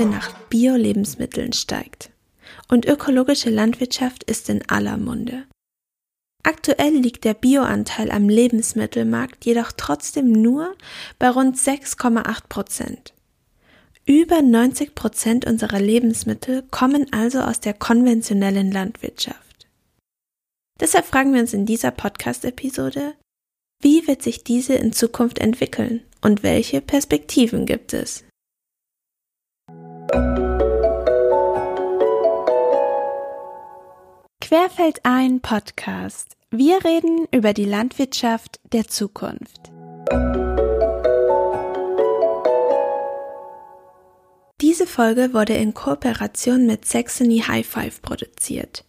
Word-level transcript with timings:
Nachfrage 0.00 0.06
nach 0.06 0.32
Bio-Lebensmitteln 0.48 1.52
steigt. 1.52 2.10
Und 2.68 2.86
ökologische 2.86 3.50
Landwirtschaft 3.50 4.24
ist 4.24 4.48
in 4.48 4.68
aller 4.68 4.96
Munde. 4.96 5.44
Aktuell 6.42 6.94
liegt 6.94 7.24
der 7.24 7.34
Bioanteil 7.34 8.10
am 8.10 8.28
Lebensmittelmarkt 8.28 9.44
jedoch 9.44 9.72
trotzdem 9.72 10.32
nur 10.32 10.74
bei 11.18 11.28
rund 11.28 11.56
6,8 11.56 12.48
Prozent. 12.48 13.14
Über 14.06 14.40
90 14.40 14.94
Prozent 14.94 15.46
unserer 15.46 15.80
Lebensmittel 15.80 16.62
kommen 16.70 17.12
also 17.12 17.40
aus 17.40 17.60
der 17.60 17.74
konventionellen 17.74 18.72
Landwirtschaft. 18.72 19.68
Deshalb 20.80 21.04
fragen 21.06 21.34
wir 21.34 21.42
uns 21.42 21.52
in 21.52 21.66
dieser 21.66 21.90
Podcast-Episode, 21.90 23.14
wie 23.82 24.06
wird 24.06 24.22
sich 24.22 24.44
diese 24.44 24.74
in 24.74 24.92
Zukunft 24.92 25.38
entwickeln 25.38 26.02
und 26.22 26.42
welche 26.42 26.80
Perspektiven 26.80 27.66
gibt 27.66 27.92
es? 27.92 28.24
Querfeld 34.40 35.00
ein 35.04 35.40
Podcast. 35.40 36.36
Wir 36.50 36.84
reden 36.84 37.26
über 37.30 37.52
die 37.52 37.64
Landwirtschaft 37.64 38.60
der 38.72 38.88
Zukunft. 38.88 39.70
Diese 44.60 44.86
Folge 44.86 45.32
wurde 45.32 45.54
in 45.54 45.74
Kooperation 45.74 46.66
mit 46.66 46.84
Saxony 46.84 47.44
High 47.46 47.66
Five 47.66 48.02
produziert. 48.02 48.84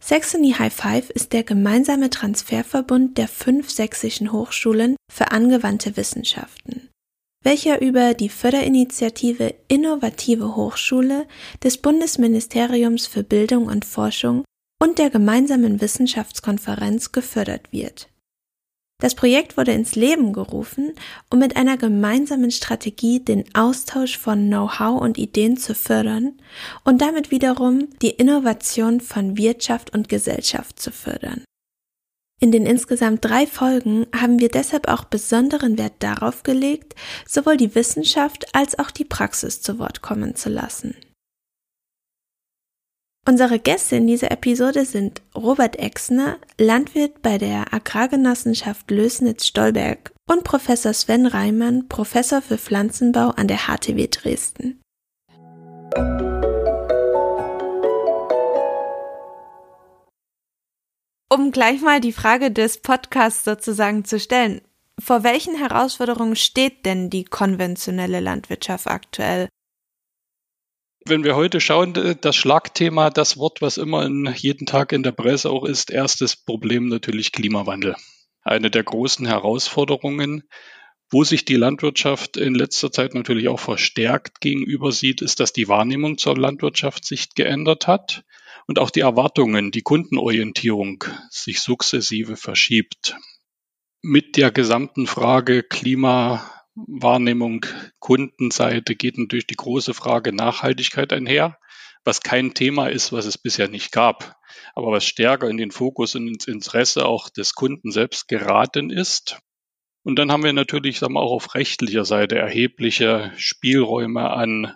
Saxony 0.00 0.52
High 0.52 0.74
Five 0.74 1.10
ist 1.10 1.32
der 1.32 1.44
gemeinsame 1.44 2.10
Transferverbund 2.10 3.18
der 3.18 3.28
fünf 3.28 3.70
sächsischen 3.70 4.32
Hochschulen 4.32 4.96
für 5.10 5.32
angewandte 5.32 5.96
Wissenschaften, 5.96 6.87
welcher 7.42 7.80
über 7.80 8.14
die 8.14 8.28
Förderinitiative 8.28 9.54
Innovative 9.68 10.56
Hochschule 10.56 11.26
des 11.62 11.78
Bundesministeriums 11.78 13.06
für 13.06 13.22
Bildung 13.22 13.66
und 13.66 13.84
Forschung 13.84 14.44
und 14.80 14.98
der 14.98 15.10
gemeinsamen 15.10 15.80
Wissenschaftskonferenz 15.80 17.12
gefördert 17.12 17.72
wird. 17.72 18.08
Das 19.00 19.14
Projekt 19.14 19.56
wurde 19.56 19.72
ins 19.72 19.94
Leben 19.94 20.32
gerufen, 20.32 20.92
um 21.30 21.38
mit 21.38 21.56
einer 21.56 21.76
gemeinsamen 21.76 22.50
Strategie 22.50 23.20
den 23.20 23.44
Austausch 23.54 24.18
von 24.18 24.48
Know-how 24.48 25.00
und 25.00 25.18
Ideen 25.18 25.56
zu 25.56 25.76
fördern 25.76 26.32
und 26.82 27.00
damit 27.00 27.30
wiederum 27.30 27.88
die 28.02 28.10
Innovation 28.10 29.00
von 29.00 29.36
Wirtschaft 29.36 29.94
und 29.94 30.08
Gesellschaft 30.08 30.80
zu 30.80 30.90
fördern. 30.90 31.44
In 32.40 32.52
den 32.52 32.66
insgesamt 32.66 33.24
drei 33.24 33.46
Folgen 33.46 34.06
haben 34.14 34.38
wir 34.38 34.48
deshalb 34.48 34.88
auch 34.88 35.04
besonderen 35.04 35.76
Wert 35.76 35.94
darauf 35.98 36.44
gelegt, 36.44 36.94
sowohl 37.26 37.56
die 37.56 37.74
Wissenschaft 37.74 38.54
als 38.54 38.78
auch 38.78 38.90
die 38.90 39.04
Praxis 39.04 39.60
zu 39.60 39.78
Wort 39.78 40.02
kommen 40.02 40.36
zu 40.36 40.48
lassen. 40.48 40.94
Unsere 43.26 43.58
Gäste 43.58 43.96
in 43.96 44.06
dieser 44.06 44.30
Episode 44.30 44.86
sind 44.86 45.20
Robert 45.34 45.76
Exner, 45.76 46.38
Landwirt 46.58 47.20
bei 47.20 47.36
der 47.36 47.74
Agrargenossenschaft 47.74 48.90
Lösnitz-Stolberg 48.90 50.12
und 50.30 50.44
Professor 50.44 50.94
Sven 50.94 51.26
Reimann, 51.26 51.88
Professor 51.88 52.40
für 52.40 52.56
Pflanzenbau 52.56 53.30
an 53.30 53.48
der 53.48 53.66
HTW 53.66 54.06
Dresden. 54.06 54.80
Um 61.30 61.50
gleich 61.50 61.80
mal 61.82 62.00
die 62.00 62.12
Frage 62.12 62.50
des 62.50 62.78
Podcasts 62.78 63.44
sozusagen 63.44 64.04
zu 64.04 64.18
stellen, 64.18 64.62
vor 64.98 65.24
welchen 65.24 65.54
Herausforderungen 65.54 66.36
steht 66.36 66.86
denn 66.86 67.10
die 67.10 67.24
konventionelle 67.24 68.20
Landwirtschaft 68.20 68.86
aktuell? 68.86 69.48
wenn 71.08 71.24
wir 71.24 71.36
heute 71.36 71.60
schauen, 71.60 71.94
das 72.20 72.36
Schlagthema, 72.36 73.10
das 73.10 73.36
Wort, 73.36 73.62
was 73.62 73.78
immer 73.78 74.04
in, 74.04 74.32
jeden 74.36 74.66
Tag 74.66 74.92
in 74.92 75.02
der 75.02 75.12
Presse 75.12 75.50
auch 75.50 75.64
ist, 75.64 75.90
erstes 75.90 76.36
Problem 76.36 76.88
natürlich 76.88 77.32
Klimawandel. 77.32 77.96
Eine 78.42 78.70
der 78.70 78.84
großen 78.84 79.26
Herausforderungen, 79.26 80.44
wo 81.10 81.24
sich 81.24 81.44
die 81.44 81.56
Landwirtschaft 81.56 82.36
in 82.36 82.54
letzter 82.54 82.92
Zeit 82.92 83.14
natürlich 83.14 83.48
auch 83.48 83.60
verstärkt 83.60 84.40
gegenüber 84.40 84.92
sieht, 84.92 85.22
ist, 85.22 85.40
dass 85.40 85.52
die 85.52 85.68
Wahrnehmung 85.68 86.18
zur 86.18 86.36
Landwirtschaft 86.36 87.04
sich 87.04 87.34
geändert 87.34 87.86
hat 87.86 88.24
und 88.68 88.78
auch 88.78 88.90
die 88.90 89.00
Erwartungen, 89.00 89.70
die 89.70 89.82
Kundenorientierung 89.82 91.02
sich 91.30 91.60
sukzessive 91.60 92.36
verschiebt. 92.36 93.16
Mit 94.02 94.36
der 94.36 94.52
gesamten 94.52 95.06
Frage 95.06 95.62
Klima, 95.62 96.48
Wahrnehmung 96.74 97.66
Kundenseite 97.98 98.94
geht 98.94 99.18
natürlich 99.18 99.46
die 99.46 99.56
große 99.56 99.94
Frage 99.94 100.32
Nachhaltigkeit 100.32 101.12
einher, 101.12 101.58
was 102.04 102.20
kein 102.20 102.54
Thema 102.54 102.88
ist, 102.88 103.10
was 103.10 103.26
es 103.26 103.38
bisher 103.38 103.68
nicht 103.68 103.90
gab, 103.90 104.36
aber 104.74 104.92
was 104.92 105.04
stärker 105.04 105.48
in 105.48 105.56
den 105.56 105.72
Fokus 105.72 106.14
und 106.14 106.28
ins 106.28 106.46
Interesse 106.46 107.06
auch 107.06 107.30
des 107.30 107.54
Kunden 107.54 107.90
selbst 107.90 108.28
geraten 108.28 108.90
ist. 108.90 109.40
Und 110.04 110.18
dann 110.18 110.30
haben 110.30 110.44
wir 110.44 110.52
natürlich 110.52 110.98
sagen 110.98 111.14
wir, 111.14 111.20
auch 111.20 111.32
auf 111.32 111.54
rechtlicher 111.54 112.04
Seite 112.04 112.36
erhebliche 112.36 113.32
Spielräume 113.36 114.30
an 114.30 114.74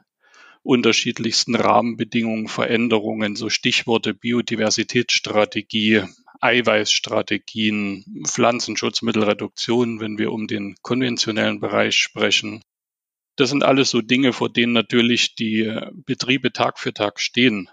unterschiedlichsten 0.62 1.54
Rahmenbedingungen, 1.54 2.48
Veränderungen, 2.48 3.36
so 3.36 3.48
Stichworte 3.48 4.14
Biodiversitätsstrategie, 4.14 6.02
Eiweißstrategien, 6.40 8.24
Pflanzenschutzmittelreduktion, 8.26 10.00
wenn 10.00 10.18
wir 10.18 10.32
um 10.32 10.46
den 10.46 10.76
konventionellen 10.82 11.60
Bereich 11.60 11.96
sprechen. 11.96 12.62
Das 13.36 13.50
sind 13.50 13.64
alles 13.64 13.90
so 13.90 14.02
Dinge, 14.02 14.32
vor 14.32 14.50
denen 14.50 14.72
natürlich 14.72 15.34
die 15.34 15.72
Betriebe 15.92 16.52
Tag 16.52 16.78
für 16.78 16.92
Tag 16.92 17.20
stehen. 17.20 17.68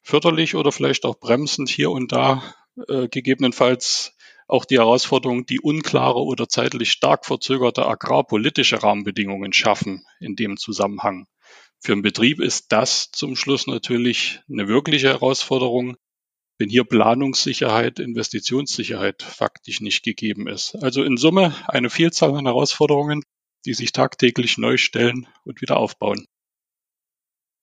Förderlich 0.00 0.54
oder 0.54 0.72
vielleicht 0.72 1.04
auch 1.04 1.18
bremsend 1.18 1.68
hier 1.68 1.90
und 1.90 2.12
da 2.12 2.42
äh, 2.88 3.08
gegebenenfalls 3.08 4.16
auch 4.48 4.64
die 4.64 4.78
Herausforderung, 4.78 5.46
die 5.46 5.60
unklare 5.60 6.18
oder 6.18 6.48
zeitlich 6.48 6.90
stark 6.90 7.24
verzögerte 7.24 7.86
agrarpolitische 7.86 8.82
Rahmenbedingungen 8.82 9.52
schaffen 9.52 10.04
in 10.20 10.36
dem 10.36 10.56
Zusammenhang. 10.56 11.26
Für 11.84 11.92
einen 11.92 12.02
Betrieb 12.02 12.40
ist 12.40 12.70
das 12.70 13.10
zum 13.10 13.34
Schluss 13.34 13.66
natürlich 13.66 14.40
eine 14.48 14.68
wirkliche 14.68 15.08
Herausforderung, 15.08 15.96
wenn 16.56 16.68
hier 16.68 16.84
Planungssicherheit, 16.84 17.98
Investitionssicherheit 17.98 19.22
faktisch 19.22 19.80
nicht 19.80 20.04
gegeben 20.04 20.46
ist. 20.46 20.76
Also 20.80 21.02
in 21.02 21.16
Summe 21.16 21.56
eine 21.66 21.90
Vielzahl 21.90 22.36
an 22.36 22.46
Herausforderungen, 22.46 23.24
die 23.66 23.74
sich 23.74 23.90
tagtäglich 23.90 24.58
neu 24.58 24.76
stellen 24.76 25.26
und 25.44 25.60
wieder 25.60 25.76
aufbauen. 25.76 26.24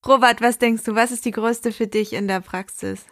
Robert, 0.05 0.41
was 0.41 0.59
denkst 0.59 0.83
du, 0.83 0.95
was 0.95 1.11
ist 1.11 1.23
die 1.23 1.31
größte 1.31 1.71
für 1.71 1.87
dich 1.87 2.11
in 2.11 2.27
der 2.27 2.41
Praxis? 2.41 3.05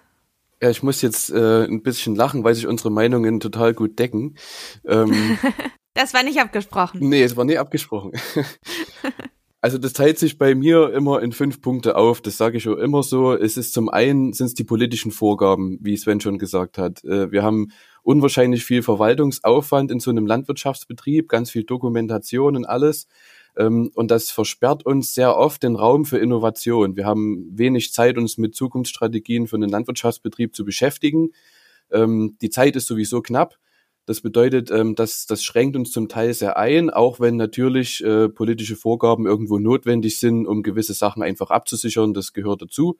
Ja, 0.61 0.69
ich 0.69 0.83
muss 0.83 1.01
jetzt 1.01 1.29
äh, 1.29 1.63
ein 1.63 1.83
bisschen 1.83 2.15
lachen, 2.15 2.43
weil 2.43 2.55
sich 2.55 2.67
unsere 2.67 2.91
Meinungen 2.91 3.39
total 3.39 3.73
gut 3.73 3.97
decken. 3.97 4.37
Ähm, 4.85 5.37
das 5.93 6.13
war 6.13 6.23
nicht 6.23 6.41
abgesprochen. 6.41 6.99
Nee, 6.99 7.23
es 7.23 7.37
war 7.37 7.45
nie 7.45 7.57
abgesprochen. 7.57 8.11
Also 9.67 9.77
das 9.79 9.91
teilt 9.91 10.17
sich 10.17 10.37
bei 10.37 10.55
mir 10.55 10.93
immer 10.93 11.21
in 11.21 11.33
fünf 11.33 11.59
Punkte 11.59 11.97
auf. 11.97 12.21
Das 12.21 12.37
sage 12.37 12.55
ich 12.55 12.69
auch 12.69 12.77
immer 12.77 13.03
so. 13.03 13.33
Es 13.33 13.57
ist 13.57 13.73
zum 13.73 13.89
einen 13.89 14.31
sind 14.31 14.45
es 14.45 14.53
die 14.53 14.63
politischen 14.63 15.11
Vorgaben, 15.11 15.77
wie 15.81 15.97
Sven 15.97 16.21
schon 16.21 16.39
gesagt 16.39 16.77
hat. 16.77 17.03
Äh, 17.03 17.33
wir 17.33 17.43
haben 17.43 17.73
unwahrscheinlich 18.01 18.63
viel 18.63 18.81
Verwaltungsaufwand 18.81 19.91
in 19.91 19.99
so 19.99 20.09
einem 20.09 20.25
Landwirtschaftsbetrieb, 20.25 21.27
ganz 21.27 21.51
viel 21.51 21.65
Dokumentation 21.65 22.55
und 22.55 22.63
alles. 22.63 23.09
Ähm, 23.57 23.91
und 23.93 24.09
das 24.09 24.31
versperrt 24.31 24.85
uns 24.85 25.13
sehr 25.13 25.35
oft 25.35 25.61
den 25.63 25.75
Raum 25.75 26.05
für 26.05 26.17
Innovation. 26.17 26.95
Wir 26.95 27.05
haben 27.05 27.49
wenig 27.51 27.91
Zeit, 27.91 28.17
uns 28.17 28.37
mit 28.37 28.55
Zukunftsstrategien 28.55 29.47
für 29.47 29.57
einen 29.57 29.69
Landwirtschaftsbetrieb 29.69 30.55
zu 30.55 30.63
beschäftigen. 30.63 31.31
Ähm, 31.91 32.37
die 32.41 32.51
Zeit 32.51 32.77
ist 32.77 32.87
sowieso 32.87 33.21
knapp. 33.21 33.57
Das 34.07 34.21
bedeutet, 34.21 34.71
ähm, 34.71 34.95
dass 34.95 35.25
das 35.25 35.43
schränkt 35.43 35.75
uns 35.75 35.91
zum 35.91 36.07
Teil 36.07 36.33
sehr 36.33 36.55
ein, 36.55 36.89
auch 36.89 37.19
wenn 37.19 37.35
natürlich 37.35 38.01
äh, 38.03 38.29
politische 38.29 38.77
Vorgaben 38.77 39.27
irgendwo 39.27 39.59
notwendig 39.59 40.17
sind, 40.19 40.47
um 40.47 40.63
gewisse 40.63 40.93
Sachen 40.93 41.21
einfach 41.21 41.51
abzusichern. 41.51 42.13
Das 42.13 42.31
gehört 42.31 42.61
dazu. 42.61 42.97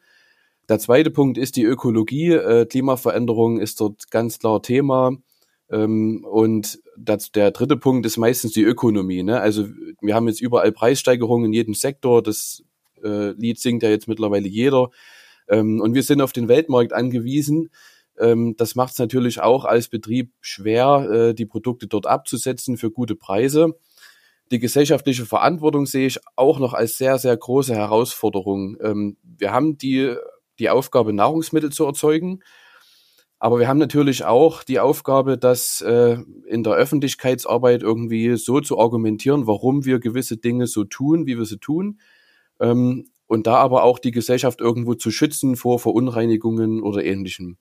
Der 0.68 0.80
zweite 0.80 1.10
Punkt 1.10 1.38
ist 1.38 1.56
die 1.56 1.64
Ökologie. 1.64 2.32
Äh, 2.32 2.66
Klimaveränderung 2.66 3.58
ist 3.58 3.80
dort 3.80 4.12
ganz 4.12 4.38
klar 4.40 4.62
Thema. 4.62 5.14
Ähm, 5.72 6.26
und 6.30 6.80
das, 6.98 7.32
der 7.32 7.52
dritte 7.52 7.78
Punkt 7.78 8.06
ist 8.06 8.18
meistens 8.18 8.52
die 8.52 8.64
Ökonomie. 8.64 9.24
Ne? 9.24 9.40
Also 9.40 9.66
wir 10.02 10.14
haben 10.14 10.28
jetzt 10.28 10.42
überall 10.42 10.74
Preissteigerungen 10.74 11.46
in 11.46 11.54
jedem 11.54 11.74
Sektor. 11.74 12.22
Das 12.22 12.64
äh, 13.02 13.32
Lied 13.32 13.60
singt 13.60 13.82
ja 13.82 13.90
jetzt 13.90 14.10
mittlerweile 14.10 14.50
jeder. 14.50 14.90
Ähm, 15.48 15.80
und 15.80 15.94
wir 15.94 16.04
sind 16.04 16.20
auf 16.20 16.34
den 16.34 16.50
Weltmarkt 16.50 16.92
angewiesen. 16.92 17.70
Ähm, 18.20 18.56
das 18.58 18.76
macht 18.76 18.94
es 18.94 19.00
natürlich 19.00 19.42
auch 19.42 19.66
als 19.66 19.88
Betrieb 19.88 20.34
schwer, 20.42 21.10
äh, 21.12 21.34
die 21.34 21.46
Produkte 21.46 21.88
dort 21.88 22.08
abzusetzen 22.08 22.78
für 22.78 22.92
gute 22.92 23.16
Preise. 23.16 23.78
Die 24.52 24.60
gesellschaftliche 24.60 25.26
Verantwortung 25.26 25.86
sehe 25.86 26.08
ich 26.08 26.20
auch 26.36 26.60
noch 26.60 26.74
als 26.74 26.98
sehr, 26.98 27.18
sehr 27.18 27.36
große 27.36 27.76
Herausforderung. 27.76 28.78
Ähm, 28.82 29.18
wir 29.24 29.52
haben 29.52 29.78
die, 29.78 30.16
die 30.60 30.70
Aufgabe, 30.70 31.14
Nahrungsmittel 31.14 31.72
zu 31.72 31.86
erzeugen. 31.86 32.42
Aber 33.40 33.60
wir 33.60 33.68
haben 33.68 33.78
natürlich 33.78 34.26
auch 34.26 34.64
die 34.64 34.80
Aufgabe, 34.80 35.38
das 35.38 35.82
äh, 35.82 36.18
in 36.48 36.64
der 36.64 36.74
Öffentlichkeitsarbeit 36.74 37.84
irgendwie 37.84 38.36
so 38.36 38.62
zu 38.62 38.80
argumentieren, 38.80 39.46
warum 39.46 39.86
wir 39.86 40.00
gewisse 40.00 40.38
Dinge 40.38 40.66
so 40.66 40.86
tun, 40.86 41.28
wie 41.28 41.38
wir 41.38 41.46
sie 41.46 41.60
tun. 41.60 42.00
Ähm, 42.60 43.10
und 43.28 43.46
da 43.46 43.56
aber 43.56 43.84
auch 43.84 44.00
die 44.00 44.12
Gesellschaft 44.12 44.62
irgendwo 44.62 44.96
zu 44.96 45.12
schützen 45.12 45.56
vor 45.56 45.80
Verunreinigungen 45.80 46.82
oder 46.82 47.04
ähnlichem. 47.04 47.58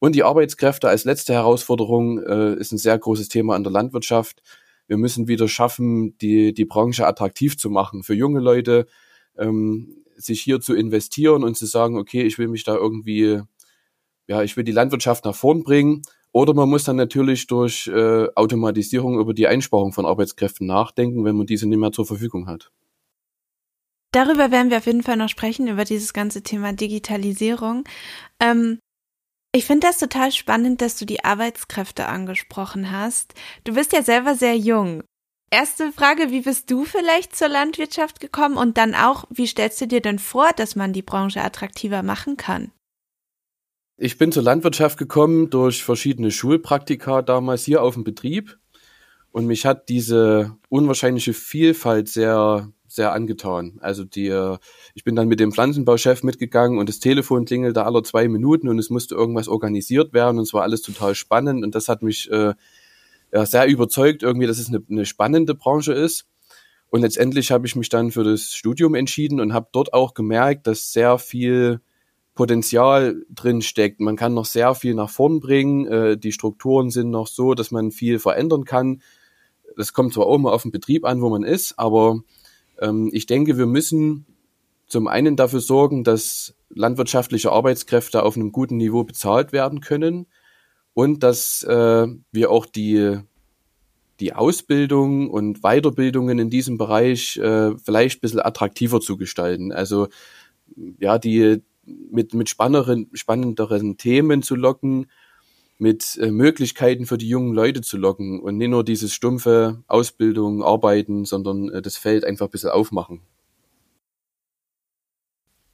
Und 0.00 0.14
die 0.14 0.22
Arbeitskräfte 0.22 0.88
als 0.88 1.04
letzte 1.04 1.32
Herausforderung 1.32 2.22
äh, 2.22 2.54
ist 2.54 2.72
ein 2.72 2.78
sehr 2.78 2.98
großes 2.98 3.28
Thema 3.28 3.56
in 3.56 3.64
der 3.64 3.72
Landwirtschaft. 3.72 4.42
Wir 4.86 4.96
müssen 4.96 5.28
wieder 5.28 5.48
schaffen, 5.48 6.16
die, 6.18 6.54
die 6.54 6.64
Branche 6.64 7.06
attraktiv 7.06 7.58
zu 7.58 7.68
machen 7.68 8.02
für 8.02 8.14
junge 8.14 8.40
Leute, 8.40 8.86
ähm, 9.36 10.04
sich 10.16 10.40
hier 10.40 10.60
zu 10.60 10.74
investieren 10.74 11.44
und 11.44 11.56
zu 11.56 11.66
sagen, 11.66 11.96
okay, 11.96 12.22
ich 12.22 12.38
will 12.38 12.48
mich 12.48 12.64
da 12.64 12.74
irgendwie, 12.74 13.40
ja, 14.26 14.42
ich 14.42 14.56
will 14.56 14.64
die 14.64 14.72
Landwirtschaft 14.72 15.24
nach 15.24 15.34
vorn 15.34 15.62
bringen. 15.62 16.02
Oder 16.32 16.54
man 16.54 16.68
muss 16.68 16.84
dann 16.84 16.96
natürlich 16.96 17.46
durch 17.46 17.88
äh, 17.88 18.26
Automatisierung 18.34 19.18
über 19.18 19.34
die 19.34 19.46
Einsparung 19.46 19.92
von 19.92 20.06
Arbeitskräften 20.06 20.66
nachdenken, 20.66 21.24
wenn 21.24 21.36
man 21.36 21.46
diese 21.46 21.66
nicht 21.66 21.78
mehr 21.78 21.92
zur 21.92 22.06
Verfügung 22.06 22.46
hat. 22.46 22.70
Darüber 24.12 24.50
werden 24.50 24.70
wir 24.70 24.78
auf 24.78 24.86
jeden 24.86 25.02
Fall 25.02 25.16
noch 25.16 25.28
sprechen, 25.28 25.68
über 25.68 25.84
dieses 25.84 26.12
ganze 26.12 26.42
Thema 26.42 26.72
Digitalisierung. 26.72 27.84
Ähm, 28.40 28.78
ich 29.52 29.64
finde 29.64 29.86
das 29.86 29.98
total 29.98 30.30
spannend, 30.32 30.82
dass 30.82 30.98
du 30.98 31.04
die 31.04 31.24
Arbeitskräfte 31.24 32.06
angesprochen 32.06 32.90
hast. 32.90 33.34
Du 33.64 33.74
bist 33.74 33.92
ja 33.92 34.02
selber 34.02 34.34
sehr 34.34 34.56
jung. 34.56 35.02
Erste 35.50 35.92
Frage, 35.92 36.30
wie 36.30 36.42
bist 36.42 36.70
du 36.70 36.84
vielleicht 36.84 37.34
zur 37.34 37.48
Landwirtschaft 37.48 38.20
gekommen? 38.20 38.58
Und 38.58 38.76
dann 38.76 38.94
auch, 38.94 39.24
wie 39.30 39.46
stellst 39.46 39.80
du 39.80 39.86
dir 39.86 40.02
denn 40.02 40.18
vor, 40.18 40.50
dass 40.54 40.76
man 40.76 40.92
die 40.92 41.02
Branche 41.02 41.40
attraktiver 41.40 42.02
machen 42.02 42.36
kann? 42.36 42.70
Ich 43.96 44.18
bin 44.18 44.30
zur 44.30 44.42
Landwirtschaft 44.42 44.98
gekommen 44.98 45.48
durch 45.48 45.82
verschiedene 45.82 46.30
Schulpraktika 46.30 47.22
damals 47.22 47.64
hier 47.64 47.82
auf 47.82 47.94
dem 47.94 48.04
Betrieb. 48.04 48.58
Und 49.32 49.46
mich 49.46 49.64
hat 49.64 49.88
diese 49.88 50.56
unwahrscheinliche 50.68 51.32
Vielfalt 51.32 52.08
sehr 52.08 52.70
sehr 52.98 53.12
angetan. 53.12 53.78
Also 53.80 54.04
die, 54.04 54.26
äh, 54.26 54.58
ich 54.94 55.04
bin 55.04 55.16
dann 55.16 55.28
mit 55.28 55.40
dem 55.40 55.52
Pflanzenbauchef 55.52 56.22
mitgegangen 56.22 56.78
und 56.78 56.88
das 56.88 56.98
Telefon 56.98 57.46
klingelte 57.46 57.84
alle 57.84 58.02
zwei 58.02 58.28
Minuten 58.28 58.68
und 58.68 58.78
es 58.78 58.90
musste 58.90 59.14
irgendwas 59.14 59.48
organisiert 59.48 60.12
werden 60.12 60.38
und 60.38 60.42
es 60.44 60.52
war 60.52 60.62
alles 60.62 60.82
total 60.82 61.14
spannend 61.14 61.64
und 61.64 61.74
das 61.74 61.88
hat 61.88 62.02
mich 62.02 62.30
äh, 62.30 62.54
ja, 63.32 63.46
sehr 63.46 63.66
überzeugt 63.66 64.22
irgendwie, 64.22 64.46
dass 64.46 64.58
es 64.58 64.68
eine, 64.68 64.82
eine 64.90 65.06
spannende 65.06 65.54
Branche 65.54 65.92
ist. 65.92 66.26
Und 66.90 67.02
letztendlich 67.02 67.50
habe 67.50 67.66
ich 67.66 67.76
mich 67.76 67.88
dann 67.88 68.10
für 68.10 68.24
das 68.24 68.52
Studium 68.52 68.94
entschieden 68.94 69.40
und 69.40 69.52
habe 69.52 69.68
dort 69.72 69.92
auch 69.92 70.14
gemerkt, 70.14 70.66
dass 70.66 70.92
sehr 70.92 71.18
viel 71.18 71.80
Potenzial 72.34 73.24
drin 73.34 73.62
steckt. 73.62 74.00
Man 74.00 74.16
kann 74.16 74.32
noch 74.32 74.46
sehr 74.46 74.74
viel 74.74 74.94
nach 74.94 75.10
vorn 75.10 75.40
bringen. 75.40 75.86
Äh, 75.86 76.16
die 76.16 76.32
Strukturen 76.32 76.90
sind 76.90 77.10
noch 77.10 77.26
so, 77.26 77.54
dass 77.54 77.70
man 77.70 77.90
viel 77.90 78.18
verändern 78.18 78.64
kann. 78.64 79.02
Das 79.76 79.92
kommt 79.92 80.14
zwar 80.14 80.26
auch 80.26 80.38
mal 80.38 80.52
auf 80.52 80.62
den 80.62 80.72
Betrieb 80.72 81.04
an, 81.04 81.20
wo 81.20 81.28
man 81.28 81.42
ist, 81.42 81.78
aber 81.78 82.20
ich 83.12 83.26
denke, 83.26 83.58
wir 83.58 83.66
müssen 83.66 84.26
zum 84.86 85.08
einen 85.08 85.36
dafür 85.36 85.60
sorgen, 85.60 86.04
dass 86.04 86.54
landwirtschaftliche 86.70 87.52
Arbeitskräfte 87.52 88.22
auf 88.22 88.36
einem 88.36 88.52
guten 88.52 88.76
Niveau 88.76 89.04
bezahlt 89.04 89.52
werden 89.52 89.80
können 89.80 90.26
und 90.94 91.22
dass 91.22 91.62
äh, 91.62 92.06
wir 92.32 92.50
auch 92.50 92.66
die 92.66 93.18
die 94.20 94.32
Ausbildung 94.32 95.30
und 95.30 95.62
Weiterbildungen 95.62 96.38
in 96.38 96.50
diesem 96.50 96.76
Bereich 96.76 97.36
äh, 97.36 97.76
vielleicht 97.78 98.18
ein 98.18 98.20
bisschen 98.20 98.40
attraktiver 98.40 99.00
zu 99.00 99.16
gestalten. 99.16 99.70
Also 99.70 100.08
ja, 100.98 101.18
die 101.18 101.62
mit, 102.10 102.34
mit 102.34 102.48
spannenderen, 102.48 103.08
spannenderen 103.12 103.96
Themen 103.96 104.42
zu 104.42 104.56
locken 104.56 105.06
mit 105.78 106.18
äh, 106.20 106.30
Möglichkeiten 106.30 107.06
für 107.06 107.18
die 107.18 107.28
jungen 107.28 107.54
Leute 107.54 107.80
zu 107.80 107.96
locken 107.96 108.40
und 108.40 108.58
nicht 108.58 108.70
nur 108.70 108.84
dieses 108.84 109.14
stumpfe 109.14 109.82
Ausbildung, 109.86 110.62
Arbeiten, 110.62 111.24
sondern 111.24 111.70
äh, 111.70 111.80
das 111.80 111.96
Feld 111.96 112.24
einfach 112.24 112.46
ein 112.46 112.50
bisschen 112.50 112.70
aufmachen. 112.70 113.20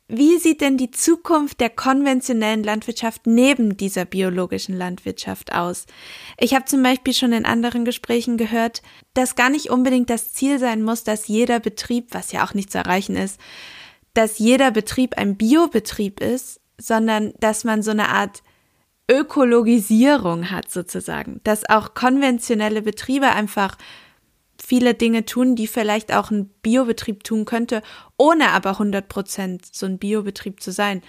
Wie 0.06 0.36
sieht 0.36 0.60
denn 0.60 0.76
die 0.76 0.90
Zukunft 0.90 1.60
der 1.60 1.70
konventionellen 1.70 2.62
Landwirtschaft 2.62 3.26
neben 3.26 3.78
dieser 3.78 4.04
biologischen 4.04 4.76
Landwirtschaft 4.76 5.54
aus? 5.54 5.86
Ich 6.38 6.54
habe 6.54 6.66
zum 6.66 6.82
Beispiel 6.82 7.14
schon 7.14 7.32
in 7.32 7.46
anderen 7.46 7.86
Gesprächen 7.86 8.36
gehört, 8.36 8.82
dass 9.14 9.34
gar 9.34 9.48
nicht 9.48 9.70
unbedingt 9.70 10.10
das 10.10 10.32
Ziel 10.32 10.58
sein 10.58 10.82
muss, 10.82 11.04
dass 11.04 11.26
jeder 11.26 11.58
Betrieb, 11.58 12.08
was 12.10 12.32
ja 12.32 12.44
auch 12.46 12.52
nicht 12.52 12.70
zu 12.70 12.76
erreichen 12.76 13.16
ist, 13.16 13.40
dass 14.12 14.38
jeder 14.38 14.70
Betrieb 14.70 15.16
ein 15.16 15.38
Biobetrieb 15.38 16.20
ist, 16.20 16.60
sondern 16.78 17.32
dass 17.40 17.64
man 17.64 17.82
so 17.82 17.90
eine 17.90 18.10
Art 18.10 18.42
Ökologisierung 19.10 20.50
hat 20.50 20.70
sozusagen, 20.70 21.40
dass 21.44 21.68
auch 21.68 21.94
konventionelle 21.94 22.82
Betriebe 22.82 23.30
einfach 23.30 23.76
viele 24.62 24.94
Dinge 24.94 25.26
tun, 25.26 25.56
die 25.56 25.66
vielleicht 25.66 26.12
auch 26.12 26.30
ein 26.30 26.48
Biobetrieb 26.62 27.24
tun 27.24 27.44
könnte, 27.44 27.82
ohne 28.16 28.50
aber 28.50 28.70
100 28.70 29.08
Prozent 29.08 29.66
so 29.74 29.86
ein 29.86 29.98
Biobetrieb 29.98 30.60
zu 30.62 30.72
sein. 30.72 31.02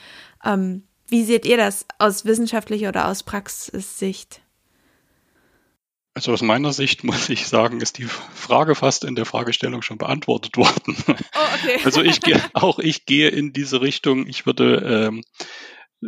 Ähm, 0.43 0.83
wie 1.07 1.23
seht 1.23 1.45
ihr 1.45 1.57
das 1.57 1.85
aus 1.99 2.25
wissenschaftlicher 2.25 2.89
oder 2.89 3.07
aus 3.07 3.23
Praxissicht? 3.23 4.41
Also 6.15 6.31
aus 6.31 6.41
meiner 6.41 6.71
Sicht 6.71 7.03
muss 7.03 7.29
ich 7.29 7.45
sagen, 7.47 7.81
ist 7.81 7.97
die 7.97 8.05
Frage 8.05 8.73
fast 8.75 9.03
in 9.03 9.15
der 9.15 9.25
Fragestellung 9.25 9.81
schon 9.81 9.97
beantwortet 9.97 10.57
worden. 10.57 10.97
Oh, 11.07 11.13
okay. 11.63 11.79
Also 11.83 12.01
ich 12.01 12.21
gehe, 12.21 12.41
auch 12.53 12.79
ich 12.79 13.05
gehe 13.05 13.29
in 13.29 13.53
diese 13.53 13.81
Richtung. 13.81 14.25
Ich 14.27 14.45
würde 14.45 15.09
ähm, 15.09 15.23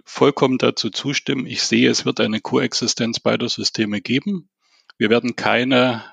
vollkommen 0.06 0.58
dazu 0.58 0.90
zustimmen. 0.90 1.46
Ich 1.46 1.64
sehe, 1.64 1.90
es 1.90 2.06
wird 2.06 2.20
eine 2.20 2.42
Koexistenz 2.42 3.20
beider 3.20 3.50
Systeme 3.50 4.02
geben. 4.02 4.50
Wir 4.98 5.10
werden 5.10 5.36
keine 5.36 6.04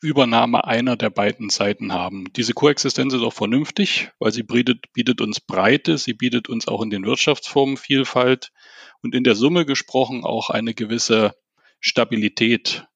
Übernahme 0.00 0.64
einer 0.64 0.96
der 0.96 1.10
beiden 1.10 1.48
Seiten 1.48 1.92
haben. 1.92 2.32
Diese 2.32 2.54
Koexistenz 2.54 3.14
ist 3.14 3.22
auch 3.22 3.32
vernünftig, 3.32 4.10
weil 4.18 4.32
sie 4.32 4.42
bietet, 4.42 4.92
bietet 4.92 5.20
uns 5.20 5.38
Breite, 5.40 5.96
sie 5.96 6.12
bietet 6.12 6.48
uns 6.48 6.66
auch 6.66 6.82
in 6.82 6.90
den 6.90 7.06
Wirtschaftsformen 7.06 7.76
Vielfalt 7.76 8.50
und 9.02 9.14
in 9.14 9.22
der 9.22 9.36
Summe 9.36 9.64
gesprochen 9.64 10.24
auch 10.24 10.50
eine 10.50 10.74
gewisse 10.74 11.36
Stabilität 11.78 12.86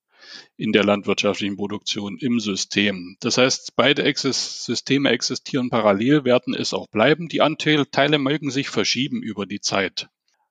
in 0.57 0.73
der 0.73 0.85
landwirtschaftlichen 0.85 1.57
Produktion 1.57 2.17
im 2.19 2.41
System. 2.41 3.17
Das 3.21 3.39
heißt, 3.39 3.75
beide 3.77 4.05
Exis 4.05 4.65
Systeme 4.65 5.11
existieren 5.11 5.69
parallel, 5.69 6.25
werden 6.25 6.55
es 6.55 6.73
auch 6.73 6.89
bleiben. 6.89 7.29
Die 7.29 7.43
Anteile 7.43 8.19
mögen 8.19 8.51
sich 8.51 8.69
verschieben 8.69 9.23
über 9.23 9.47
die 9.47 9.61
Zeit. 9.61 10.09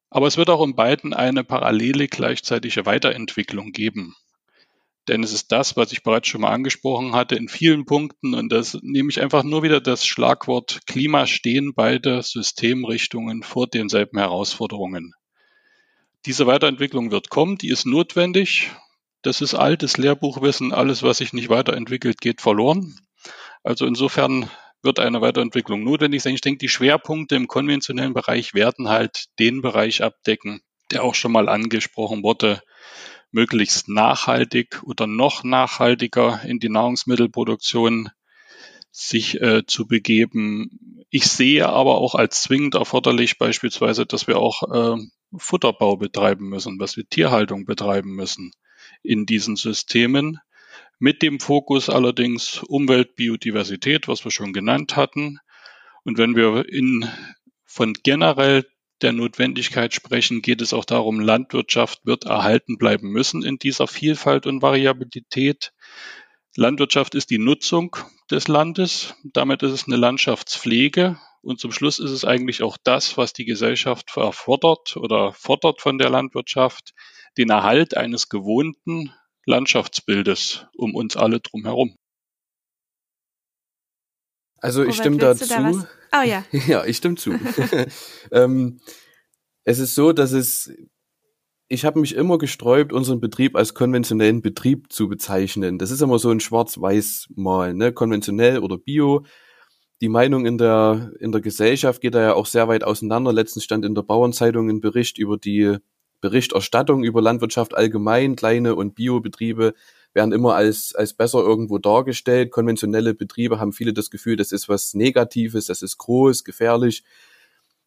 Aber 0.10 0.28
es 0.28 0.38
wird 0.38 0.50
auch 0.50 0.64
in 0.64 0.76
beiden 0.76 1.14
eine 1.14 1.44
parallele 1.44 2.08
gleichzeitige 2.08 2.86
Weiterentwicklung 2.86 3.72
geben. 3.72 4.16
Denn 5.08 5.24
es 5.24 5.34
ist 5.34 5.52
das, 5.52 5.78
was 5.78 5.92
ich 5.92 6.04
bereits 6.04 6.28
schon 6.28 6.42
mal 6.42 6.52
angesprochen 6.52 7.14
hatte, 7.14 7.36
in 7.36 7.48
vielen 7.48 7.86
Punkten, 7.86 8.34
und 8.34 8.52
das 8.52 8.78
nehme 8.82 9.10
ich 9.10 9.22
einfach 9.22 9.44
nur 9.44 9.62
wieder 9.62 9.80
das 9.80 10.06
Schlagwort 10.06 10.82
Klima 10.88 11.28
stehen 11.28 11.74
beide 11.76 12.24
Systemrichtungen 12.24 13.44
vor 13.44 13.68
denselben 13.68 14.18
Herausforderungen. 14.18 15.14
Diese 16.26 16.48
Weiterentwicklung 16.48 17.12
wird 17.12 17.30
kommen, 17.30 17.58
die 17.60 17.70
ist 17.70 17.86
notwendig 17.86 18.72
das 19.26 19.42
ist 19.42 19.56
altes 19.56 19.98
Lehrbuchwissen. 19.98 20.72
Alles, 20.72 21.02
was 21.02 21.18
sich 21.18 21.34
nicht 21.34 21.50
weiterentwickelt, 21.50 22.22
geht 22.22 22.42
verloren. 22.42 22.96
Also 23.64 23.88
insofern 23.88 24.50
wird 24.84 25.00
eine 25.00 25.22
Weiterentwicklung 25.22 25.84
notwendig 25.84 26.22
sein. 26.22 26.36
Ich 26.36 26.42
denke, 26.42 26.60
die 26.60 26.70
Schwerpunkte 26.70 27.36
im 27.36 27.48
konventionellen 27.48 28.14
Bereich 28.14 28.54
werden 28.54 28.88
halt 28.88 29.26
den 29.40 29.64
Bereich 29.64 30.04
abdecken, 30.04 30.62
der 30.92 31.04
auch 31.04 31.16
schon 31.16 31.32
mal 31.32 31.50
angesprochen 31.50 32.22
wurde, 32.22 32.62
möglichst 33.32 33.90
nachhaltig 33.90 34.84
oder 34.84 35.08
noch 35.08 35.44
nachhaltiger 35.44 36.42
in 36.46 36.60
die 36.60 36.70
Nahrungsmittelproduktion 36.70 38.10
sich 38.92 39.42
äh, 39.42 39.66
zu 39.66 39.88
begeben. 39.88 41.06
Ich 41.10 41.26
sehe 41.26 41.68
aber 41.68 41.98
auch 41.98 42.14
als 42.14 42.44
zwingend 42.44 42.76
erforderlich 42.76 43.40
beispielsweise, 43.40 44.06
dass 44.06 44.28
wir 44.28 44.38
auch 44.38 44.62
äh, 44.72 45.02
Futterbau 45.36 45.98
betreiben 45.98 46.48
müssen, 46.48 46.78
dass 46.78 46.96
wir 46.96 47.10
Tierhaltung 47.10 47.66
betreiben 47.66 48.12
müssen 48.12 48.52
in 49.06 49.26
diesen 49.26 49.56
Systemen. 49.56 50.40
Mit 51.00 51.22
dem 51.22 51.40
Fokus 51.40 51.90
allerdings 51.90 52.64
Umwelt, 52.64 53.16
Biodiversität, 53.16 54.08
was 54.08 54.24
wir 54.24 54.32
schon 54.32 54.54
genannt 54.54 54.96
hatten. 54.96 55.40
Und 56.04 56.18
wenn 56.18 56.36
wir 56.36 56.68
in, 56.70 57.10
von 57.66 57.94
generell 57.94 58.66
der 59.02 59.12
Notwendigkeit 59.12 59.94
sprechen, 59.94 60.42
geht 60.42 60.62
es 60.62 60.74
auch 60.74 60.86
darum, 60.86 61.20
Landwirtschaft 61.20 62.06
wird 62.06 62.24
erhalten 62.24 62.78
bleiben 62.78 63.10
müssen 63.10 63.44
in 63.44 63.58
dieser 63.58 63.88
Vielfalt 63.88 64.46
und 64.48 64.62
Variabilität. 64.62 65.74
Landwirtschaft 66.56 67.16
ist 67.16 67.30
die 67.30 67.38
Nutzung 67.38 67.98
des 68.32 68.48
Landes, 68.48 69.16
damit 69.24 69.64
ist 69.64 69.72
es 69.72 69.88
eine 69.88 69.98
Landschaftspflege 69.98 71.18
und 71.46 71.60
zum 71.60 71.72
Schluss 71.72 72.00
ist 72.00 72.10
es 72.10 72.26
eigentlich 72.26 72.64
auch 72.64 72.76
das, 72.84 73.18
was 73.18 73.32
die 73.32 73.46
Gesellschaft 73.46 74.18
erfordert 74.18 74.98
oder 74.98 75.32
fordert 75.32 75.80
von 75.80 76.00
der 76.00 76.10
Landwirtschaft, 76.10 76.94
den 77.38 77.52
Erhalt 77.52 77.96
eines 77.96 78.30
gewohnten 78.30 79.14
Landschaftsbildes 79.46 80.66
um 80.76 80.96
uns 80.96 81.16
alle 81.16 81.40
drumherum. 81.40 81.96
Also 84.58 84.84
ich 84.84 84.96
stimme 84.96 85.18
dazu. 85.18 85.46
Da 85.48 85.88
oh 86.20 86.24
ja. 86.24 86.44
ja, 86.68 86.84
ich 86.84 86.98
stimme 86.98 87.16
zu. 87.16 87.34
ähm, 88.32 88.82
es 89.66 89.78
ist 89.78 89.94
so, 89.94 90.14
dass 90.14 90.32
es 90.32 90.74
ich 91.68 91.86
habe 91.86 92.00
mich 92.00 92.16
immer 92.16 92.40
gesträubt, 92.40 92.92
unseren 92.92 93.20
Betrieb 93.20 93.56
als 93.56 93.76
konventionellen 93.76 94.42
Betrieb 94.42 94.92
zu 94.92 95.08
bezeichnen. 95.08 95.78
Das 95.78 95.92
ist 95.92 96.02
immer 96.02 96.18
so 96.18 96.32
ein 96.32 96.40
Schwarz-Weiß-Mal, 96.40 97.74
ne? 97.76 97.92
konventionell 97.92 98.60
oder 98.60 98.78
Bio. 98.78 99.26
Die 100.02 100.10
Meinung 100.10 100.46
in 100.46 100.58
der, 100.58 101.12
in 101.20 101.32
der 101.32 101.42
Gesellschaft 101.42 102.02
geht 102.02 102.16
da 102.16 102.22
ja 102.22 102.34
auch 102.34 102.46
sehr 102.46 102.68
weit 102.68 102.84
auseinander. 102.84 103.32
Letztens 103.32 103.64
stand 103.64 103.86
in 103.86 103.96
der 103.96 104.02
Bauernzeitung 104.02 104.70
ein 104.70 104.82
Bericht 104.82 105.18
über 105.18 105.38
die 105.38 105.78
Berichterstattung 106.22 107.04
über 107.04 107.22
Landwirtschaft 107.22 107.76
allgemein. 107.76 108.36
Kleine 108.36 108.76
und 108.76 108.96
Biobetriebe 108.96 109.74
werden 110.14 110.34
immer 110.34 110.56
als, 110.56 110.96
als 110.96 111.14
besser 111.14 111.40
irgendwo 111.40 111.78
dargestellt. 111.78 112.52
Konventionelle 112.52 113.14
Betriebe 113.14 113.60
haben 113.60 113.74
viele 113.74 113.94
das 113.94 114.10
Gefühl, 114.10 114.36
das 114.36 114.52
ist 114.52 114.68
was 114.68 114.94
Negatives, 114.94 115.66
das 115.68 115.82
ist 115.82 115.98
groß, 115.98 116.44
gefährlich. 116.44 117.04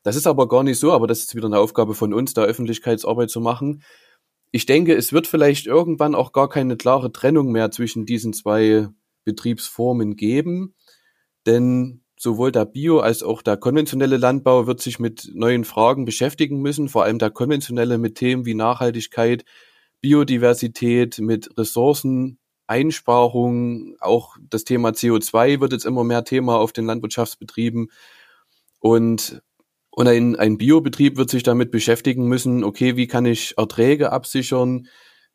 Das 0.02 0.14
ist 0.14 0.26
aber 0.26 0.48
gar 0.48 0.62
nicht 0.62 0.78
so, 0.78 0.92
aber 0.92 1.06
das 1.06 1.20
ist 1.20 1.34
wieder 1.34 1.46
eine 1.46 1.58
Aufgabe 1.58 1.94
von 1.94 2.14
uns, 2.14 2.34
da 2.34 2.42
Öffentlichkeitsarbeit 2.42 3.30
zu 3.30 3.40
machen. 3.40 3.82
Ich 4.50 4.66
denke, 4.66 4.94
es 4.94 5.12
wird 5.12 5.26
vielleicht 5.26 5.66
irgendwann 5.66 6.14
auch 6.14 6.32
gar 6.32 6.48
keine 6.48 6.76
klare 6.76 7.12
Trennung 7.12 7.50
mehr 7.50 7.70
zwischen 7.70 8.06
diesen 8.06 8.32
zwei 8.32 8.88
Betriebsformen 9.24 10.16
geben, 10.16 10.74
denn 11.46 12.02
sowohl 12.18 12.52
der 12.52 12.64
Bio- 12.64 13.00
als 13.00 13.22
auch 13.22 13.42
der 13.42 13.56
konventionelle 13.56 14.16
Landbau 14.16 14.66
wird 14.66 14.80
sich 14.80 14.98
mit 14.98 15.30
neuen 15.34 15.64
Fragen 15.64 16.04
beschäftigen 16.04 16.60
müssen, 16.60 16.88
vor 16.88 17.04
allem 17.04 17.18
der 17.18 17.30
konventionelle 17.30 17.98
mit 17.98 18.16
Themen 18.16 18.44
wie 18.44 18.54
Nachhaltigkeit, 18.54 19.44
Biodiversität, 20.00 21.18
mit 21.18 21.56
Ressourceneinsparung, 21.58 23.96
auch 24.00 24.36
das 24.40 24.64
Thema 24.64 24.90
CO2 24.90 25.60
wird 25.60 25.72
jetzt 25.72 25.86
immer 25.86 26.04
mehr 26.04 26.24
Thema 26.24 26.58
auf 26.58 26.72
den 26.72 26.86
Landwirtschaftsbetrieben 26.86 27.90
und 28.80 29.42
und 29.90 30.06
ein, 30.06 30.36
ein 30.36 30.58
Biobetrieb 30.58 31.16
wird 31.16 31.28
sich 31.28 31.42
damit 31.42 31.72
beschäftigen 31.72 32.28
müssen, 32.28 32.62
okay, 32.62 32.96
wie 32.96 33.08
kann 33.08 33.26
ich 33.26 33.58
Erträge 33.58 34.12
absichern 34.12 34.86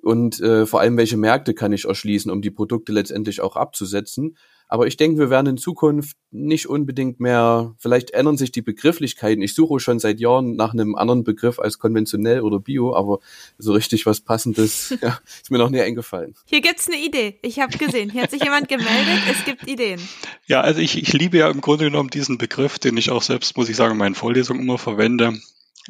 und 0.02 0.40
äh, 0.40 0.66
vor 0.66 0.80
allem, 0.80 0.96
welche 0.96 1.18
Märkte 1.18 1.54
kann 1.54 1.74
ich 1.74 1.84
erschließen, 1.86 2.32
um 2.32 2.42
die 2.42 2.52
Produkte 2.52 2.94
letztendlich 2.94 3.42
auch 3.42 3.58
abzusetzen. 3.58 4.38
Aber 4.74 4.88
ich 4.88 4.98
denke, 4.98 5.20
wir 5.20 5.30
werden 5.30 5.46
in 5.46 5.58
Zukunft 5.58 6.18
nicht 6.32 6.68
unbedingt 6.68 7.20
mehr, 7.20 7.76
vielleicht 7.78 8.10
ändern 8.10 8.38
sich 8.38 8.52
die 8.52 8.64
Begrifflichkeiten. 8.64 9.44
Ich 9.44 9.54
suche 9.54 9.80
schon 9.80 10.00
seit 10.00 10.20
Jahren 10.20 10.56
nach 10.56 10.74
einem 10.74 10.96
anderen 10.96 11.24
Begriff 11.24 11.60
als 11.60 11.78
konventionell 11.78 12.42
oder 12.42 12.60
bio, 12.60 12.96
aber 12.96 13.20
so 13.60 13.74
richtig 13.74 14.08
was 14.08 14.22
Passendes 14.22 14.98
ja, 15.04 15.20
ist 15.40 15.52
mir 15.52 15.60
noch 15.60 15.70
nie 15.70 15.82
eingefallen. 15.82 16.34
Hier 16.46 16.62
gibt's 16.62 16.88
eine 16.88 16.98
Idee. 16.98 17.38
Ich 17.44 17.60
habe 17.60 17.78
gesehen, 17.78 18.10
hier 18.10 18.24
hat 18.24 18.32
sich 18.32 18.44
jemand 18.44 18.68
gemeldet. 18.68 19.20
Es 19.30 19.46
gibt 19.46 19.70
Ideen. 19.70 20.02
Ja, 20.48 20.62
also 20.62 20.82
ich, 20.82 20.98
ich 20.98 21.14
liebe 21.14 21.38
ja 21.38 21.52
im 21.52 21.62
Grunde 21.62 21.86
genommen 21.86 22.10
diesen 22.10 22.40
Begriff, 22.40 22.80
den 22.80 22.98
ich 22.98 23.12
auch 23.12 23.22
selbst, 23.22 23.56
muss 23.56 23.70
ich 23.70 23.76
sagen, 23.76 23.92
in 23.92 24.00
meinen 24.00 24.16
Vorlesungen 24.16 24.62
immer 24.64 24.80
verwende. 24.80 25.40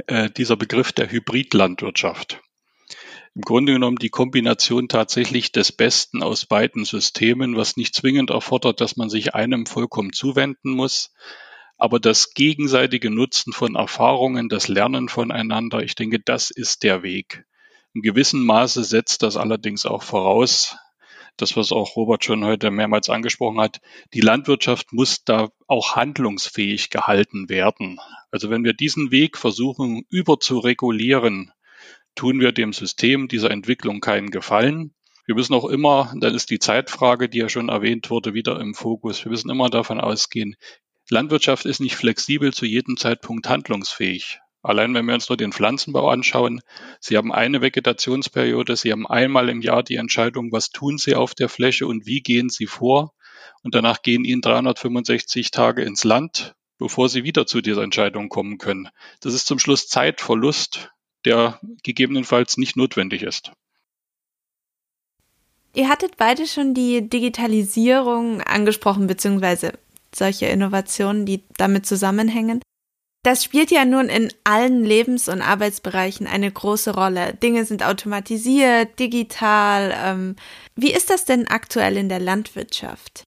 Äh, 0.08 0.30
dieser 0.30 0.58
Begriff 0.58 0.92
der 0.92 1.10
Hybridlandwirtschaft 1.10 2.42
im 3.36 3.42
Grunde 3.42 3.74
genommen 3.74 3.98
die 3.98 4.10
Kombination 4.10 4.88
tatsächlich 4.88 5.52
des 5.52 5.72
Besten 5.72 6.22
aus 6.22 6.46
beiden 6.46 6.86
Systemen, 6.86 7.56
was 7.58 7.78
nicht 7.78 7.96
zwingend 7.96 8.30
erfordert, 8.30 8.80
dass 8.80 8.96
man 8.96 9.10
sich 9.10 9.34
einem 9.34 9.66
vollkommen 9.66 10.14
zuwenden 10.14 10.72
muss. 10.72 11.12
Aber 11.78 12.00
das 12.00 12.34
gegenseitige 12.34 13.10
Nutzen 13.10 13.52
von 13.52 13.76
Erfahrungen, 13.76 14.50
das 14.50 14.68
Lernen 14.68 15.10
voneinander, 15.10 15.82
ich 15.82 15.96
denke, 15.96 16.20
das 16.20 16.52
ist 16.52 16.84
der 16.84 17.02
Weg. 17.02 17.46
In 17.96 18.02
gewissem 18.02 18.46
Maße 18.46 18.84
setzt 18.84 19.24
das 19.24 19.36
allerdings 19.36 19.86
auch 19.86 20.04
voraus, 20.04 20.78
das, 21.38 21.58
was 21.58 21.72
auch 21.72 21.96
Robert 21.96 22.24
schon 22.24 22.46
heute 22.46 22.70
mehrmals 22.70 23.10
angesprochen 23.10 23.60
hat, 23.60 23.82
die 24.14 24.22
Landwirtschaft 24.22 24.94
muss 24.94 25.24
da 25.26 25.50
auch 25.68 25.96
handlungsfähig 25.96 26.92
gehalten 26.92 27.50
werden. 27.50 28.00
Also 28.30 28.52
wenn 28.52 28.64
wir 28.64 28.74
diesen 28.74 29.10
Weg 29.10 29.38
versuchen 29.40 30.06
überzuregulieren, 30.10 31.52
tun 32.16 32.40
wir 32.40 32.52
dem 32.52 32.74
System 32.74 33.28
dieser 33.28 33.52
Entwicklung 33.52 34.00
keinen 34.00 34.30
Gefallen. 34.30 34.94
Wir 35.26 35.36
müssen 35.36 35.54
auch 35.54 35.66
immer, 35.66 36.14
dann 36.20 36.36
ist 36.36 36.50
die 36.50 36.60
Zeitfrage, 36.60 37.30
die 37.30 37.40
ja 37.40 37.50
schon 37.50 37.70
erwähnt 37.70 38.10
wurde, 38.10 38.34
wieder 38.34 38.60
im 38.60 38.74
Fokus. 38.74 39.24
Wir 39.24 39.32
müssen 39.32 39.50
immer 39.50 39.70
davon 39.70 40.00
ausgehen, 40.02 40.56
Landwirtschaft 41.10 41.66
ist 41.66 41.82
nicht 41.82 41.98
flexibel 41.98 42.54
zu 42.54 42.66
jedem 42.66 42.96
Zeitpunkt 42.96 43.50
handlungsfähig. 43.50 44.40
Allein 44.62 44.94
wenn 44.94 45.06
wir 45.06 45.14
uns 45.14 45.28
nur 45.28 45.36
den 45.36 45.52
Pflanzenbau 45.52 46.10
anschauen, 46.10 46.62
Sie 47.02 47.18
haben 47.18 47.34
eine 47.34 47.62
Vegetationsperiode, 47.62 48.78
Sie 48.78 48.92
haben 48.92 49.06
einmal 49.06 49.50
im 49.50 49.62
Jahr 49.62 49.84
die 49.84 49.98
Entscheidung, 49.98 50.54
was 50.54 50.70
tun 50.70 50.98
Sie 50.98 51.16
auf 51.16 51.36
der 51.36 51.50
Fläche 51.50 51.88
und 51.88 52.06
wie 52.06 52.22
gehen 52.22 52.50
Sie 52.50 52.68
vor. 52.68 53.14
Und 53.64 53.76
danach 53.76 54.02
gehen 54.02 54.24
Ihnen 54.24 54.42
365 54.42 55.52
Tage 55.52 55.84
ins 55.84 56.06
Land, 56.06 56.56
bevor 56.78 57.10
Sie 57.10 57.26
wieder 57.26 57.46
zu 57.46 57.60
dieser 57.60 57.84
Entscheidung 57.84 58.30
kommen 58.30 58.58
können. 58.58 58.88
Das 59.20 59.34
ist 59.34 59.46
zum 59.46 59.60
Schluss 59.60 59.90
Zeitverlust, 59.90 60.94
der 61.26 61.60
gegebenenfalls 61.84 62.58
nicht 62.58 62.76
notwendig 62.76 63.24
ist. 63.24 63.52
Ihr 65.76 65.90
hattet 65.90 66.18
beide 66.18 66.46
schon 66.46 66.74
die 66.74 67.10
Digitalisierung 67.10 68.42
angesprochen, 68.42 69.08
beziehungsweise 69.08 69.74
solche 70.14 70.46
Innovationen, 70.46 71.26
die 71.26 71.44
damit 71.58 71.86
zusammenhängen. 71.86 72.62
Das 73.24 73.44
spielt 73.44 73.72
ja 73.72 73.86
nun 73.86 74.10
in 74.10 74.32
allen 74.44 74.84
Lebens- 74.84 75.30
und 75.30 75.42
Arbeitsbereichen 75.42 76.28
eine 76.28 76.52
große 76.52 76.94
Rolle. 76.94 77.34
Dinge 77.34 77.66
sind 77.66 77.82
automatisiert, 77.82 79.00
digital. 79.00 79.94
Ähm, 79.96 80.36
wie 80.76 80.94
ist 80.94 81.10
das 81.10 81.24
denn 81.24 81.48
aktuell 81.48 81.96
in 81.98 82.10
der 82.10 82.20
Landwirtschaft? 82.20 83.24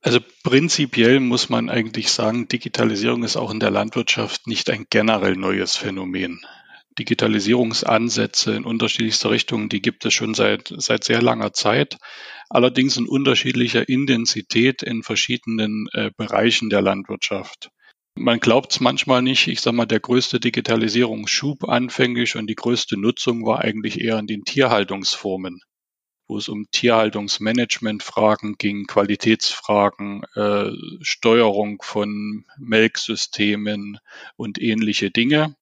Also 0.00 0.20
prinzipiell 0.44 1.18
muss 1.18 1.48
man 1.48 1.68
eigentlich 1.68 2.10
sagen, 2.12 2.46
Digitalisierung 2.46 3.24
ist 3.24 3.36
auch 3.36 3.50
in 3.50 3.58
der 3.58 3.72
Landwirtschaft 3.72 4.46
nicht 4.46 4.70
ein 4.70 4.86
generell 4.90 5.34
neues 5.34 5.76
Phänomen. 5.76 6.40
Digitalisierungsansätze 6.98 8.54
in 8.54 8.64
unterschiedlichster 8.64 9.30
Richtung, 9.30 9.68
die 9.68 9.82
gibt 9.82 10.04
es 10.04 10.14
schon 10.14 10.34
seit, 10.34 10.72
seit 10.76 11.04
sehr 11.04 11.20
langer 11.20 11.52
Zeit, 11.52 11.96
allerdings 12.48 12.96
in 12.96 13.08
unterschiedlicher 13.08 13.88
Intensität 13.88 14.82
in 14.82 15.02
verschiedenen 15.02 15.88
äh, 15.92 16.10
Bereichen 16.16 16.70
der 16.70 16.82
Landwirtschaft. 16.82 17.70
Man 18.14 18.40
glaubt 18.40 18.72
es 18.72 18.80
manchmal 18.80 19.22
nicht. 19.22 19.46
Ich 19.46 19.60
sage 19.60 19.76
mal, 19.76 19.86
der 19.86 20.00
größte 20.00 20.40
Digitalisierungsschub 20.40 21.68
anfänglich 21.68 22.36
und 22.36 22.48
die 22.48 22.56
größte 22.56 22.98
Nutzung 22.98 23.46
war 23.46 23.60
eigentlich 23.60 24.00
eher 24.00 24.18
in 24.18 24.26
den 24.26 24.44
Tierhaltungsformen 24.44 25.60
wo 26.28 26.36
es 26.36 26.48
um 26.48 26.70
Tierhaltungsmanagementfragen 26.70 28.56
ging, 28.58 28.86
Qualitätsfragen, 28.86 30.22
äh, 30.34 30.70
Steuerung 31.00 31.82
von 31.82 32.44
Melksystemen 32.58 33.98
und 34.36 34.60
ähnliche 34.60 35.10
Dinge. 35.10 35.56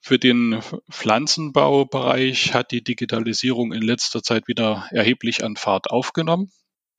Für 0.00 0.18
den 0.18 0.60
Pflanzenbaubereich 0.90 2.54
hat 2.54 2.70
die 2.70 2.82
Digitalisierung 2.82 3.72
in 3.72 3.82
letzter 3.82 4.22
Zeit 4.22 4.48
wieder 4.48 4.88
erheblich 4.90 5.44
an 5.44 5.56
Fahrt 5.56 5.90
aufgenommen, 5.90 6.50